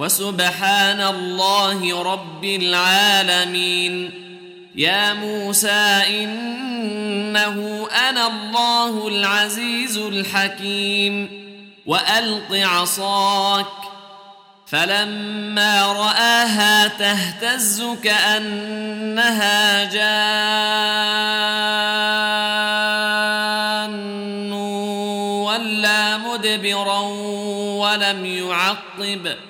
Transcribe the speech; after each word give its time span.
وسبحان 0.00 1.00
الله 1.00 2.02
رب 2.02 2.44
العالمين. 2.44 4.10
يا 4.74 5.12
موسى 5.12 6.02
إنه 6.08 7.88
أنا 8.08 8.26
الله 8.26 9.08
العزيز 9.08 9.98
الحكيم. 9.98 11.28
وألق 11.86 12.52
عصاك. 12.52 13.66
فلما 14.66 15.92
رآها 15.92 16.88
تهتز 16.88 17.82
كأنها 18.04 19.84
جان. 19.84 20.10
ولا 25.42 26.16
مدبرا 26.16 27.00
ولم 27.78 28.26
يعقب. 28.26 29.49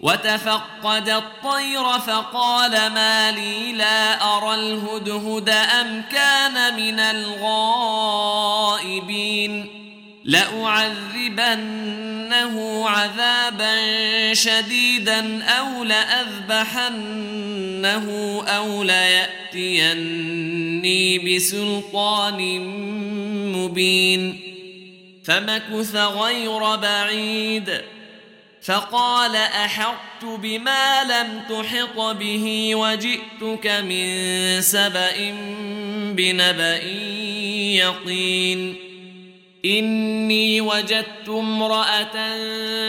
وتفقد 0.00 1.08
الطير 1.08 1.98
فقال 1.98 2.70
ما 2.70 3.30
لي 3.30 3.72
لا 3.72 4.36
أرى 4.36 4.54
الهدهد 4.54 5.48
أم 5.48 6.02
كان 6.12 6.76
من 6.76 7.00
الغائبين 7.00 8.48
لأعذبنه 10.24 11.68
عذابا 12.88 13.74
شديدا 14.34 15.44
أو 15.44 15.84
لأذبحنه 15.84 16.88
أو 18.48 18.82
ليأتيني 18.82 20.18
بسلطان 21.18 22.60
مبين 23.52 24.40
فمكث 25.24 25.96
غير 25.96 26.76
بعيد 26.76 27.80
فقال 28.68 29.36
أحطت 29.36 30.24
بما 30.24 31.04
لم 31.04 31.42
تحط 31.48 32.16
به 32.16 32.74
وجئتك 32.74 33.66
من 33.66 34.60
سبأ 34.60 35.34
بنبأ 36.12 36.82
يقين. 37.72 38.76
إني 39.64 40.60
وجدت 40.60 41.28
امرأة 41.28 42.36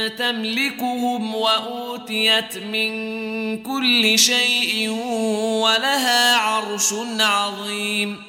تملكهم 0.08 1.36
وأوتيت 1.36 2.58
من 2.58 2.92
كل 3.64 4.20
شيء 4.20 4.90
ولها 5.62 6.36
عرش 6.36 6.94
عظيم. 7.20 8.29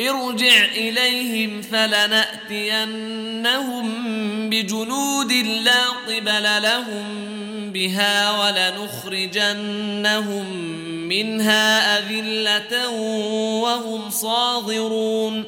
ارجع 0.00 0.64
إليهم 0.64 1.62
فلنأتينهم 1.62 3.00
بجنود 4.50 5.32
لا 5.32 5.84
قبل 5.88 6.62
لهم 6.62 7.04
بها 7.72 8.30
ولنخرجنهم 9.10 10.46
منها 11.08 11.98
أذلة 11.98 12.88
وهم 13.62 14.10
صاغرون. 14.10 15.44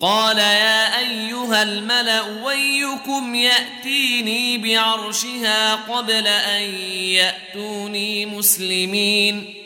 قال 0.00 0.38
يا 0.38 0.98
أيها 0.98 1.62
الملأ 1.62 2.22
ويكم 2.44 3.34
يأتيني 3.34 4.58
بعرشها 4.58 5.74
قبل 5.74 6.26
أن 6.26 6.62
يأتوني 6.92 8.26
مسلمين. 8.26 9.65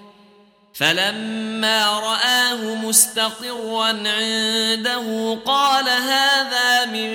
فلما 0.73 1.99
رآه 1.99 2.75
مستقرا 2.75 3.87
عنده 3.87 5.37
قال 5.45 5.89
هذا 5.89 6.85
من 6.85 7.09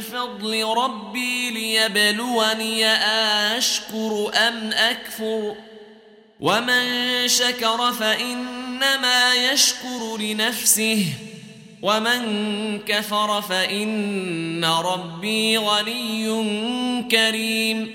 فضل 0.00 0.64
ربي 0.64 1.50
ليبلوني 1.50 2.86
أشكر 3.56 4.30
أم 4.34 4.70
أكفر 4.72 5.54
ومن 6.40 6.84
شكر 7.28 7.92
فإنما 7.92 9.34
يشكر 9.34 10.16
لنفسه 10.18 11.06
ومن 11.82 12.78
كفر 12.78 13.42
فإن 13.42 14.64
ربي 14.64 15.58
غني 15.58 16.28
كريم 17.10 17.94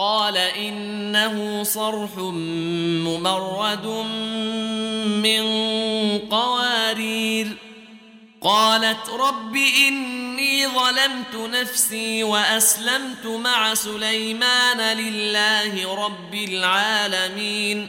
قال 0.00 0.36
إنه 0.36 1.62
صرح 1.62 2.10
ممرد 2.16 3.86
من 5.20 5.42
قوارير. 6.18 7.56
قالت 8.42 9.10
رب 9.10 9.56
إني 9.56 10.66
ظلمت 10.68 11.34
نفسي 11.34 12.24
وأسلمت 12.24 13.26
مع 13.26 13.74
سليمان 13.74 14.96
لله 14.96 16.04
رب 16.04 16.34
العالمين. 16.34 17.86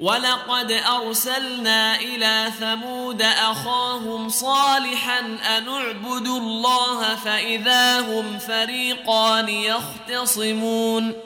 ولقد 0.00 0.72
أرسلنا 0.72 2.00
إلى 2.00 2.52
ثمود 2.60 3.22
أخاهم 3.22 4.28
صالحا 4.28 5.18
أن 5.58 5.68
اعبدوا 5.68 6.38
الله 6.38 7.14
فإذا 7.14 8.00
هم 8.00 8.38
فريقان 8.38 9.48
يختصمون. 9.48 11.25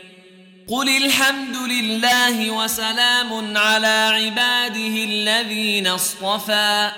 قل 0.71 0.87
الحمد 0.97 1.55
لله 1.55 2.51
وسلام 2.51 3.57
على 3.57 4.09
عباده 4.13 5.03
الذين 5.03 5.87
اصطفى. 5.87 6.91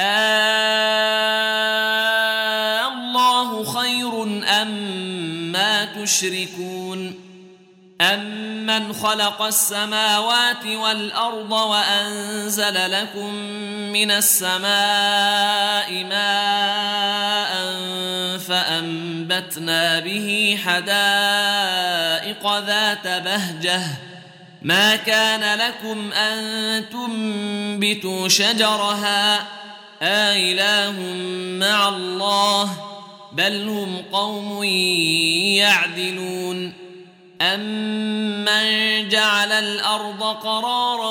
آه 0.00 0.14
الله 2.88 3.64
خير 3.64 4.22
أم 4.62 4.68
ما 5.52 5.84
تشركون. 5.84 7.23
أمن 8.00 8.92
خلق 8.92 9.42
السماوات 9.42 10.66
والأرض 10.66 11.52
وأنزل 11.52 12.90
لكم 12.90 13.34
من 13.92 14.10
السماء 14.10 16.04
ماء 16.04 17.54
فأنبتنا 18.38 20.00
به 20.00 20.58
حدائق 20.64 22.58
ذات 22.58 23.08
بهجة 23.08 23.80
ما 24.62 24.96
كان 24.96 25.58
لكم 25.58 26.12
أن 26.12 26.84
تنبتوا 26.88 28.28
شجرها 28.28 29.46
آله 30.02 31.00
مع 31.66 31.88
الله 31.88 32.70
بل 33.32 33.68
هم 33.68 34.02
قوم 34.12 34.64
يعدلون 35.54 36.83
أمن 37.44 39.08
جعل 39.08 39.52
الأرض 39.52 40.22
قرارا 40.22 41.10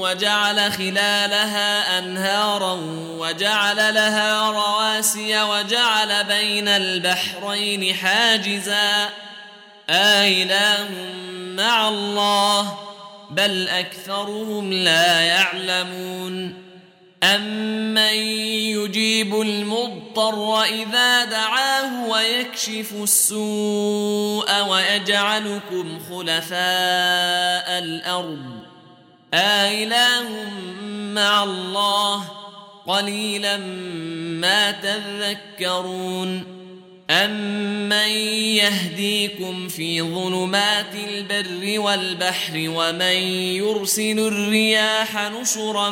وجعل 0.00 0.72
خلالها 0.72 1.98
أنهارا 1.98 2.78
وجعل 3.18 3.76
لها 3.76 4.50
رواسي 4.50 5.42
وجعل 5.42 6.24
بين 6.24 6.68
البحرين 6.68 7.94
حاجزا 7.94 9.08
آإله 9.90 10.88
مع 11.56 11.88
الله 11.88 12.78
بل 13.30 13.68
أكثرهم 13.68 14.72
لا 14.72 15.20
يعلمون 15.20 16.69
أمن 17.22 18.14
يجيب 18.76 19.40
المضطر 19.40 20.62
إذا 20.62 21.24
دعاه 21.24 22.08
ويكشف 22.08 22.92
السوء 23.02 24.62
ويجعلكم 24.68 25.98
خلفاء 26.10 27.78
الأرض 27.78 28.60
آإله 29.34 30.28
مع 31.14 31.42
الله 31.42 32.24
قليلا 32.86 33.56
ما 34.40 34.70
تذكرون 34.70 36.59
أمن 37.10 38.10
يهديكم 38.62 39.68
في 39.68 40.02
ظلمات 40.02 40.94
البر 40.94 41.80
والبحر 41.80 42.52
ومن 42.56 43.16
يرسل 43.56 44.18
الرياح 44.18 45.30
نشرا 45.30 45.90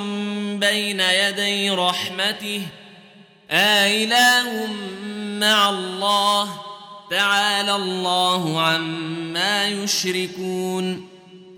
بين 0.54 1.00
يدي 1.00 1.70
رحمته 1.70 2.62
آله 3.50 4.66
مع 5.40 5.70
الله 5.70 6.48
تعالى 7.10 7.75
الله 7.75 8.60
عما 8.60 9.68
يشركون 9.68 11.07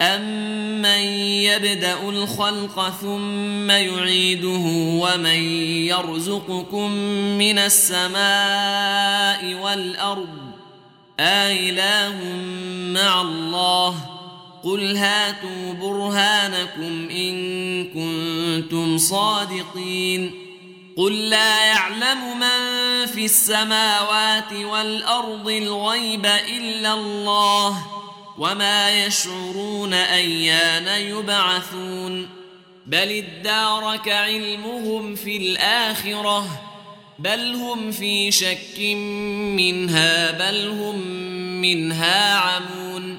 أمن 0.00 1.00
يبدأ 1.45 2.09
الخلق 2.09 2.90
ثم 3.00 3.71
يعيده 3.71 4.64
ومن 5.02 5.42
يرزقكم 5.87 6.90
من 7.38 7.59
السماء 7.59 9.54
والأرض 9.54 10.38
آله 11.21 12.16
مع 13.00 13.21
الله 13.21 13.95
قل 14.64 14.97
هاتوا 14.97 15.73
برهانكم 15.73 17.09
إن 17.11 17.35
كنتم 17.85 18.99
صادقين 18.99 20.30
قل 20.97 21.28
لا 21.28 21.66
يعلم 21.66 22.38
من 22.38 23.07
في 23.07 23.25
السماوات 23.25 24.52
والأرض 24.52 25.49
الغيب 25.49 26.26
إلا 26.26 26.95
الله 26.95 28.00
وما 28.41 29.05
يشعرون 29.07 29.95
ايان 29.95 30.87
يبعثون 30.87 32.29
بل 32.87 33.25
ادارك 33.25 34.09
علمهم 34.09 35.15
في 35.15 35.37
الاخره 35.37 36.47
بل 37.19 37.55
هم 37.55 37.91
في 37.91 38.31
شك 38.31 38.79
منها 39.57 40.31
بل 40.31 40.69
هم 40.69 40.99
منها 41.61 42.35
عمون 42.35 43.19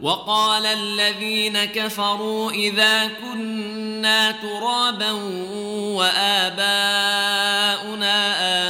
وقال 0.00 0.66
الذين 0.66 1.64
كفروا 1.64 2.50
اذا 2.50 3.08
كنا 3.08 4.30
ترابا 4.30 5.10
واباؤنا 5.92 6.72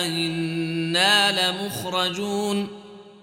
آهنا 0.01 1.51
لمخرجون 1.51 2.82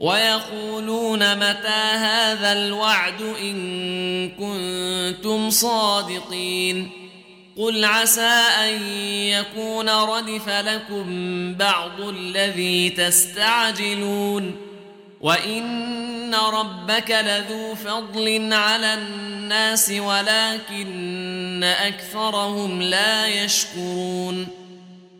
ويقولون 0.00 1.36
متى 1.36 1.82
هذا 1.94 2.52
الوعد 2.52 3.22
إن 3.22 4.30
كنتم 4.30 5.50
صادقين 5.50 6.90
قل 7.56 7.84
عسى 7.84 8.42
أن 8.64 8.82
يكون 9.08 9.88
ردف 9.88 10.48
لكم 10.48 11.04
بعض 11.54 12.00
الذي 12.00 12.90
تستعجلون 12.90 14.56
وإن 15.20 16.34
ربك 16.34 17.10
لذو 17.10 17.74
فضل 17.74 18.52
على 18.52 18.94
الناس 18.94 19.90
ولكن 19.90 21.64
أكثرهم 21.64 22.82
لا 22.82 23.26
يشكرون 23.26 24.57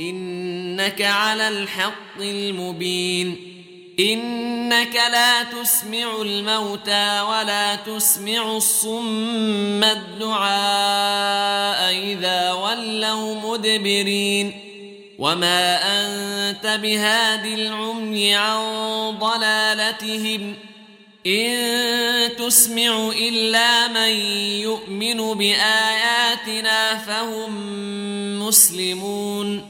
إنك 0.00 1.02
على 1.02 1.48
الحق 1.48 2.20
المبين. 2.20 3.56
إنك 4.00 4.94
لا 4.94 5.42
تسمع 5.42 6.22
الموتى 6.22 7.20
ولا 7.20 7.74
تسمع 7.74 8.56
الصم 8.56 9.84
الدعاء 9.84 10.50
إذا 11.94 12.52
ولوا 12.52 13.34
مدبرين. 13.34 14.60
وما 15.18 15.78
أنت 15.82 16.78
بهاد 16.82 17.46
العمي 17.46 18.34
عن 18.34 18.60
ضلالتهم. 19.18 20.54
إن 21.26 22.36
تسمع 22.36 23.10
إلا 23.18 23.88
من 23.88 24.10
يؤمن 24.60 25.34
بآياتنا 25.34 26.96
فهم 26.96 27.50
مسلمون. 28.48 29.69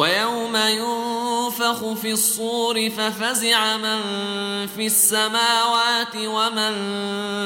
ويوم 0.00 0.56
ينفخ 0.56 1.92
في 1.92 2.12
الصور 2.12 2.90
ففزع 2.90 3.76
من 3.76 4.00
في 4.66 4.86
السماوات 4.86 6.16
ومن 6.16 6.72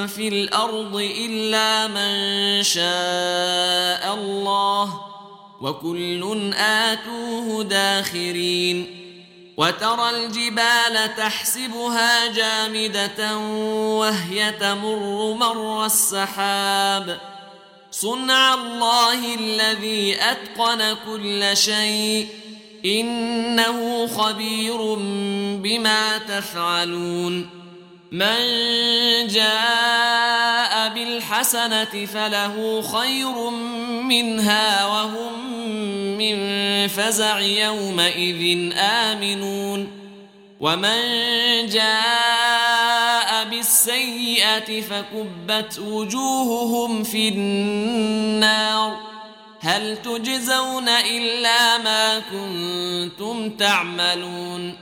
في 0.07 0.29
الأرض 0.29 0.97
إلا 0.97 1.87
من 1.87 2.63
شاء 2.63 4.15
الله 4.15 5.01
وكل 5.61 6.53
آتوه 6.55 7.65
داخرين 7.65 9.01
وترى 9.57 10.11
الجبال 10.11 11.17
تحسبها 11.17 12.27
جامدة 12.33 13.39
وهي 13.99 14.53
تمر 14.53 15.35
مر 15.35 15.87
السحاب 15.87 17.21
صنع 17.91 18.55
الله 18.55 19.35
الذي 19.35 20.17
أتقن 20.21 20.97
كل 21.07 21.57
شيء 21.57 22.44
إنه 22.85 24.07
خبير 24.07 24.95
بما 25.63 26.19
تفعلون. 26.19 27.65
من 28.13 28.37
جاء 29.27 30.89
بالحسنة 30.89 32.07
فله 32.07 32.83
خير 32.83 33.51
منها 34.03 34.87
وهم 34.87 35.59
من 36.19 36.37
فزع 36.89 37.41
يومئذ 37.41 38.73
آمنون. 38.79 39.89
ومن 40.61 41.01
جاء 41.67 43.45
بالسيئة 43.51 44.81
فكبت 44.81 45.79
وجوههم 45.79 47.03
في 47.03 47.29
النار. 47.29 49.14
هل 49.65 49.97
تجزون 50.03 50.89
إلا 50.89 51.79
ما 51.79 52.19
كنتم 52.19 53.51
تعملون؟ 53.51 54.77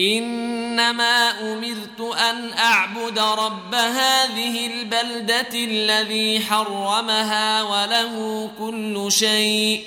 إنما 0.00 1.30
أمرت 1.52 2.16
أن 2.16 2.52
أعبد 2.58 3.18
رب 3.18 3.74
هذه 3.74 4.66
البلدة 4.66 5.54
الذي 5.54 6.40
حرمها 6.40 7.62
وله 7.62 8.50
كل 8.58 9.12
شيء 9.12 9.84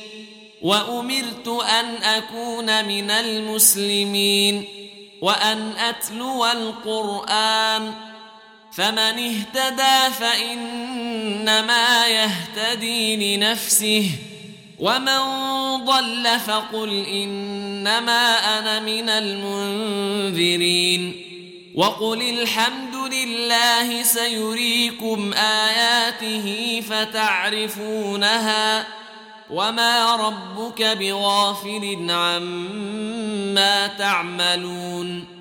وأمرت 0.62 1.48
أن 1.48 2.04
أكون 2.04 2.86
من 2.86 3.12
المسلمين 3.12 4.66
وأن 5.22 5.72
أتلو 5.78 6.46
القرآن 6.46 7.94
فمن 8.76 9.00
اهتدى 9.00 10.14
فإنما 10.20 12.08
يهتدي 12.08 13.38
لنفسه 13.38 14.10
ومن 14.80 15.20
ضل 15.86 16.40
فقل 16.48 17.06
إنما 17.06 18.60
أنا 18.60 18.80
من 18.80 19.10
المنذرين. 19.10 20.54
وقل 21.76 22.22
الحمد 22.22 22.96
لله 22.96 24.04
سيريكم 24.04 25.34
آياته 25.34 26.82
فتعرفونها 26.90 28.88
وما 29.50 30.16
ربك 30.16 30.84
بغافل 30.84 32.08
عما 32.10 33.88
تعملون. 33.88 35.33